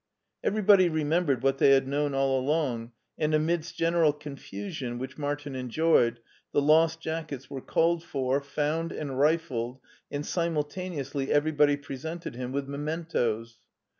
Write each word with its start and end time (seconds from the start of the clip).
Everybody 0.43 0.89
remembered 0.89 1.43
what 1.43 1.59
they 1.59 1.69
had 1.69 1.87
known 1.87 2.15
all 2.15 2.39
along, 2.39 2.91
and 3.19 3.35
amidst 3.35 3.75
general 3.77 4.11
confusion, 4.13 4.97
which 4.97 5.19
Martin 5.19 5.53
enjoyed, 5.53 6.19
the 6.53 6.59
lost 6.59 6.99
jackets 7.01 7.51
were 7.51 7.61
called 7.61 8.03
for, 8.03 8.41
found 8.41 8.91
and 8.91 9.19
rifled, 9.19 9.77
and 10.09 10.25
simultaneously 10.25 11.31
everybody 11.31 11.77
presented 11.77 12.33
him 12.35 12.51
with 12.51 12.67
mementoes. 12.67 13.57